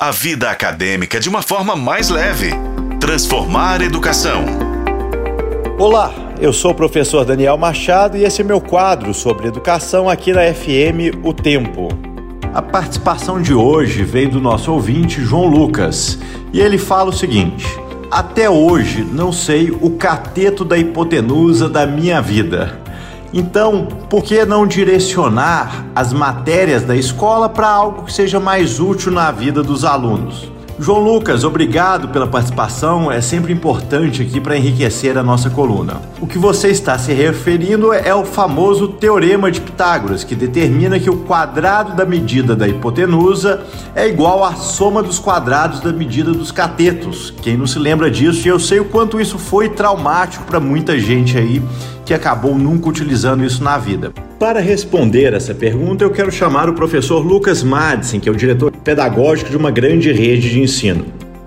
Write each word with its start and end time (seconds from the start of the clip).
a 0.00 0.12
vida 0.12 0.48
acadêmica 0.48 1.18
de 1.18 1.28
uma 1.28 1.42
forma 1.42 1.74
mais 1.74 2.08
leve. 2.08 2.52
Transformar 3.00 3.82
educação. 3.82 4.44
Olá, 5.76 6.14
eu 6.40 6.52
sou 6.52 6.70
o 6.70 6.74
professor 6.74 7.24
Daniel 7.24 7.58
Machado 7.58 8.16
e 8.16 8.22
esse 8.22 8.40
é 8.40 8.44
meu 8.44 8.60
quadro 8.60 9.12
sobre 9.12 9.48
educação 9.48 10.08
aqui 10.08 10.32
na 10.32 10.54
FM 10.54 11.18
O 11.24 11.32
Tempo. 11.32 11.88
A 12.54 12.62
participação 12.62 13.42
de 13.42 13.52
hoje 13.52 14.04
veio 14.04 14.30
do 14.30 14.40
nosso 14.40 14.72
ouvinte 14.72 15.20
João 15.20 15.46
Lucas 15.46 16.16
e 16.52 16.60
ele 16.60 16.78
fala 16.78 17.10
o 17.10 17.12
seguinte: 17.12 17.66
Até 18.08 18.48
hoje 18.48 19.02
não 19.02 19.32
sei 19.32 19.72
o 19.72 19.90
cateto 19.96 20.64
da 20.64 20.78
hipotenusa 20.78 21.68
da 21.68 21.84
minha 21.84 22.22
vida. 22.22 22.80
Então, 23.32 23.86
por 24.08 24.22
que 24.22 24.44
não 24.44 24.66
direcionar 24.66 25.86
as 25.94 26.12
matérias 26.12 26.82
da 26.82 26.96
escola 26.96 27.48
para 27.48 27.68
algo 27.68 28.04
que 28.04 28.12
seja 28.12 28.40
mais 28.40 28.80
útil 28.80 29.12
na 29.12 29.30
vida 29.30 29.62
dos 29.62 29.84
alunos? 29.84 30.57
João 30.80 31.00
Lucas, 31.00 31.42
obrigado 31.42 32.08
pela 32.08 32.26
participação. 32.26 33.10
É 33.10 33.20
sempre 33.20 33.52
importante 33.52 34.22
aqui 34.22 34.40
para 34.40 34.56
enriquecer 34.56 35.18
a 35.18 35.24
nossa 35.24 35.50
coluna. 35.50 36.00
O 36.20 36.26
que 36.26 36.38
você 36.38 36.68
está 36.68 36.96
se 36.96 37.12
referindo 37.12 37.92
é 37.92 38.14
o 38.14 38.24
famoso 38.24 38.86
Teorema 38.86 39.50
de 39.50 39.60
Pitágoras, 39.60 40.22
que 40.22 40.36
determina 40.36 41.00
que 41.00 41.10
o 41.10 41.24
quadrado 41.24 41.96
da 41.96 42.06
medida 42.06 42.54
da 42.54 42.68
hipotenusa 42.68 43.64
é 43.92 44.06
igual 44.08 44.44
à 44.44 44.54
soma 44.54 45.02
dos 45.02 45.18
quadrados 45.18 45.80
da 45.80 45.92
medida 45.92 46.30
dos 46.30 46.52
catetos. 46.52 47.34
Quem 47.42 47.56
não 47.56 47.66
se 47.66 47.80
lembra 47.80 48.08
disso, 48.08 48.46
e 48.46 48.48
eu 48.48 48.60
sei 48.60 48.78
o 48.78 48.84
quanto 48.84 49.20
isso 49.20 49.36
foi 49.36 49.68
traumático 49.68 50.44
para 50.44 50.60
muita 50.60 50.96
gente 50.96 51.36
aí 51.36 51.60
que 52.06 52.14
acabou 52.14 52.56
nunca 52.56 52.88
utilizando 52.88 53.44
isso 53.44 53.64
na 53.64 53.76
vida. 53.78 54.12
Para 54.38 54.60
responder 54.60 55.32
essa 55.32 55.52
pergunta, 55.52 56.04
eu 56.04 56.12
quero 56.12 56.30
chamar 56.30 56.68
o 56.68 56.74
professor 56.74 57.18
Lucas 57.18 57.64
Madsen, 57.64 58.20
que 58.20 58.28
é 58.28 58.32
o 58.32 58.36
diretor 58.36 58.70
pedagógico 58.70 59.50
de 59.50 59.56
uma 59.56 59.68
grande 59.68 60.12
rede 60.12 60.48
de 60.48 60.60
ensino. 60.60 61.04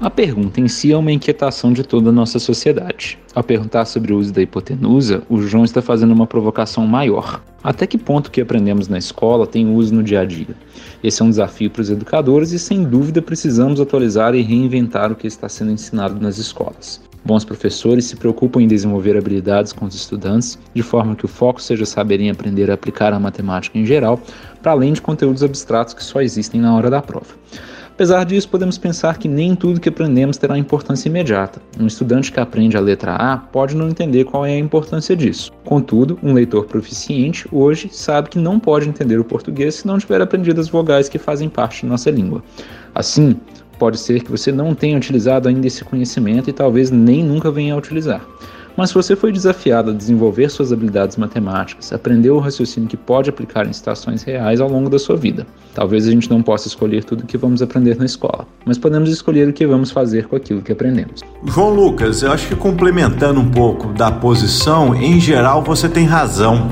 A 0.00 0.10
pergunta 0.10 0.60
em 0.60 0.66
si 0.66 0.90
é 0.90 0.96
uma 0.96 1.12
inquietação 1.12 1.72
de 1.72 1.84
toda 1.84 2.08
a 2.08 2.12
nossa 2.12 2.40
sociedade. 2.40 3.20
Ao 3.36 3.44
perguntar 3.44 3.84
sobre 3.84 4.12
o 4.12 4.18
uso 4.18 4.32
da 4.32 4.42
hipotenusa, 4.42 5.22
o 5.30 5.40
João 5.40 5.64
está 5.64 5.80
fazendo 5.80 6.12
uma 6.12 6.26
provocação 6.26 6.84
maior. 6.84 7.40
Até 7.62 7.86
que 7.86 7.96
ponto 7.96 8.26
o 8.26 8.30
que 8.32 8.40
aprendemos 8.40 8.88
na 8.88 8.98
escola 8.98 9.46
tem 9.46 9.72
uso 9.72 9.94
no 9.94 10.02
dia 10.02 10.22
a 10.22 10.24
dia? 10.24 10.56
Esse 11.04 11.22
é 11.22 11.24
um 11.24 11.30
desafio 11.30 11.70
para 11.70 11.82
os 11.82 11.90
educadores 11.90 12.50
e, 12.50 12.58
sem 12.58 12.82
dúvida, 12.82 13.22
precisamos 13.22 13.80
atualizar 13.80 14.34
e 14.34 14.42
reinventar 14.42 15.12
o 15.12 15.14
que 15.14 15.28
está 15.28 15.48
sendo 15.48 15.70
ensinado 15.70 16.20
nas 16.20 16.36
escolas. 16.36 17.00
Bons 17.24 17.44
professores 17.44 18.06
se 18.06 18.16
preocupam 18.16 18.60
em 18.60 18.66
desenvolver 18.66 19.16
habilidades 19.16 19.72
com 19.72 19.86
os 19.86 19.94
estudantes, 19.94 20.58
de 20.74 20.82
forma 20.82 21.14
que 21.14 21.24
o 21.24 21.28
foco 21.28 21.62
seja 21.62 21.86
saber 21.86 22.20
em 22.20 22.30
aprender 22.30 22.70
a 22.70 22.74
aplicar 22.74 23.12
a 23.12 23.20
matemática 23.20 23.78
em 23.78 23.86
geral, 23.86 24.20
para 24.60 24.72
além 24.72 24.92
de 24.92 25.00
conteúdos 25.00 25.42
abstratos 25.42 25.94
que 25.94 26.02
só 26.02 26.20
existem 26.20 26.60
na 26.60 26.74
hora 26.74 26.90
da 26.90 27.00
prova. 27.00 27.34
Apesar 27.94 28.24
disso, 28.24 28.48
podemos 28.48 28.78
pensar 28.78 29.18
que 29.18 29.28
nem 29.28 29.54
tudo 29.54 29.78
que 29.78 29.88
aprendemos 29.88 30.38
terá 30.38 30.56
importância 30.56 31.08
imediata. 31.08 31.60
Um 31.78 31.86
estudante 31.86 32.32
que 32.32 32.40
aprende 32.40 32.76
a 32.76 32.80
letra 32.80 33.14
A 33.14 33.36
pode 33.36 33.76
não 33.76 33.88
entender 33.88 34.24
qual 34.24 34.46
é 34.46 34.54
a 34.54 34.58
importância 34.58 35.14
disso. 35.14 35.52
Contudo, 35.62 36.18
um 36.22 36.32
leitor 36.32 36.64
proficiente 36.64 37.46
hoje 37.52 37.90
sabe 37.92 38.30
que 38.30 38.38
não 38.38 38.58
pode 38.58 38.88
entender 38.88 39.20
o 39.20 39.24
português 39.24 39.76
se 39.76 39.86
não 39.86 39.98
tiver 39.98 40.22
aprendido 40.22 40.60
as 40.60 40.70
vogais 40.70 41.08
que 41.08 41.18
fazem 41.18 41.50
parte 41.50 41.82
de 41.82 41.86
nossa 41.86 42.10
língua. 42.10 42.42
Assim, 42.94 43.36
pode 43.78 43.98
ser 43.98 44.22
que 44.22 44.30
você 44.30 44.52
não 44.52 44.74
tenha 44.74 44.96
utilizado 44.96 45.48
ainda 45.48 45.66
esse 45.66 45.84
conhecimento 45.84 46.48
e 46.48 46.52
talvez 46.52 46.90
nem 46.90 47.22
nunca 47.24 47.50
venha 47.50 47.74
a 47.74 47.76
utilizar. 47.76 48.26
Mas 48.76 48.88
se 48.88 48.94
você 48.94 49.14
foi 49.14 49.30
desafiado 49.32 49.90
a 49.90 49.94
desenvolver 49.94 50.48
suas 50.48 50.72
habilidades 50.72 51.16
matemáticas, 51.16 51.92
aprendeu 51.92 52.36
o 52.36 52.38
raciocínio 52.38 52.88
que 52.88 52.96
pode 52.96 53.28
aplicar 53.28 53.66
em 53.66 53.72
situações 53.72 54.22
reais 54.22 54.60
ao 54.60 54.68
longo 54.68 54.88
da 54.88 54.98
sua 54.98 55.16
vida. 55.16 55.46
Talvez 55.74 56.06
a 56.06 56.10
gente 56.10 56.30
não 56.30 56.42
possa 56.42 56.68
escolher 56.68 57.04
tudo 57.04 57.22
o 57.22 57.26
que 57.26 57.36
vamos 57.36 57.60
aprender 57.60 57.96
na 57.96 58.06
escola, 58.06 58.46
mas 58.64 58.78
podemos 58.78 59.10
escolher 59.10 59.48
o 59.48 59.52
que 59.52 59.66
vamos 59.66 59.90
fazer 59.90 60.26
com 60.26 60.36
aquilo 60.36 60.62
que 60.62 60.72
aprendemos. 60.72 61.20
João 61.44 61.74
Lucas, 61.74 62.22
eu 62.22 62.32
acho 62.32 62.48
que 62.48 62.56
complementando 62.56 63.40
um 63.40 63.50
pouco 63.50 63.88
da 63.92 64.10
posição, 64.10 64.94
em 64.94 65.20
geral 65.20 65.62
você 65.62 65.88
tem 65.88 66.06
razão. 66.06 66.68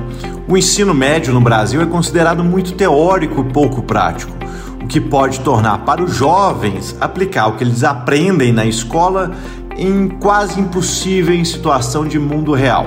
O 0.48 0.56
ensino 0.56 0.94
médio 0.94 1.34
no 1.34 1.40
Brasil 1.40 1.82
é 1.82 1.86
considerado 1.86 2.42
muito 2.42 2.72
teórico 2.72 3.42
e 3.42 3.52
pouco 3.52 3.82
prático 3.82 4.40
o 4.82 4.86
que 4.86 5.00
pode 5.00 5.40
tornar 5.40 5.78
para 5.78 6.02
os 6.02 6.14
jovens 6.14 6.96
aplicar 7.00 7.48
o 7.48 7.56
que 7.56 7.64
eles 7.64 7.84
aprendem 7.84 8.52
na 8.52 8.64
escola 8.64 9.32
em 9.76 10.08
quase 10.08 10.60
impossível 10.60 11.34
em 11.34 11.44
situação 11.44 12.06
de 12.06 12.18
mundo 12.18 12.52
real. 12.52 12.86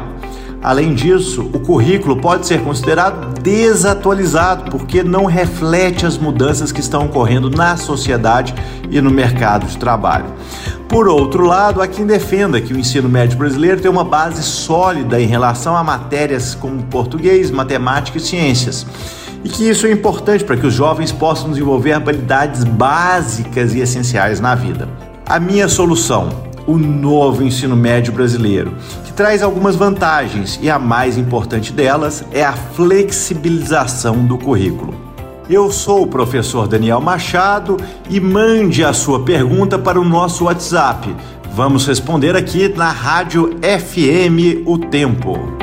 Além 0.61 0.93
disso, 0.93 1.49
o 1.53 1.59
currículo 1.59 2.21
pode 2.21 2.47
ser 2.47 2.61
considerado 2.61 3.37
desatualizado 3.41 4.71
porque 4.71 5.03
não 5.03 5.25
reflete 5.25 6.05
as 6.05 6.17
mudanças 6.17 6.71
que 6.71 6.79
estão 6.79 7.05
ocorrendo 7.05 7.49
na 7.49 7.75
sociedade 7.75 8.55
e 8.89 9.01
no 9.01 9.11
mercado 9.11 9.65
de 9.67 9.77
trabalho. 9.77 10.25
Por 10.87 11.09
outro 11.09 11.45
lado, 11.45 11.81
há 11.81 11.87
quem 11.87 12.05
defenda 12.05 12.61
que 12.61 12.73
o 12.73 12.79
ensino 12.79 13.09
médio 13.09 13.37
brasileiro 13.37 13.81
tem 13.81 13.91
uma 13.91 14.05
base 14.05 14.41
sólida 14.41 15.19
em 15.19 15.25
relação 15.25 15.75
a 15.75 15.83
matérias 15.83 16.55
como 16.55 16.81
português, 16.83 17.51
matemática 17.51 18.17
e 18.17 18.21
ciências 18.21 18.85
e 19.43 19.49
que 19.49 19.67
isso 19.67 19.85
é 19.85 19.91
importante 19.91 20.43
para 20.43 20.55
que 20.55 20.65
os 20.65 20.73
jovens 20.73 21.11
possam 21.11 21.49
desenvolver 21.49 21.93
habilidades 21.93 22.63
básicas 22.63 23.73
e 23.73 23.79
essenciais 23.79 24.39
na 24.39 24.55
vida. 24.55 24.87
A 25.25 25.39
minha 25.39 25.67
solução, 25.67 26.29
o 26.65 26.77
novo 26.77 27.43
ensino 27.43 27.75
médio 27.75 28.13
brasileiro, 28.13 28.73
que 29.05 29.13
traz 29.13 29.43
algumas 29.43 29.75
vantagens 29.75 30.59
e 30.61 30.69
a 30.69 30.79
mais 30.79 31.17
importante 31.17 31.73
delas 31.73 32.23
é 32.31 32.43
a 32.43 32.53
flexibilização 32.53 34.25
do 34.25 34.37
currículo. 34.37 34.93
Eu 35.49 35.69
sou 35.71 36.03
o 36.03 36.07
professor 36.07 36.67
Daniel 36.67 37.01
Machado 37.01 37.77
e 38.09 38.19
mande 38.19 38.83
a 38.83 38.93
sua 38.93 39.23
pergunta 39.25 39.77
para 39.77 39.99
o 39.99 40.05
nosso 40.05 40.45
WhatsApp. 40.45 41.13
Vamos 41.53 41.85
responder 41.85 42.35
aqui 42.35 42.69
na 42.69 42.89
Rádio 42.89 43.57
FM 43.61 44.65
O 44.65 44.77
Tempo. 44.77 45.62